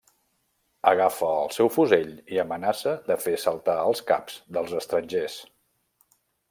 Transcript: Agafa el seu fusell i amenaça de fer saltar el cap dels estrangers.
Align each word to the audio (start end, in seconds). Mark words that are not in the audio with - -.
Agafa 0.91 1.29
el 1.41 1.51
seu 1.57 1.69
fusell 1.75 2.15
i 2.37 2.41
amenaça 2.45 2.97
de 3.11 3.19
fer 3.27 3.37
saltar 3.47 3.79
el 3.87 4.03
cap 4.13 4.35
dels 4.57 4.77
estrangers. 4.83 5.41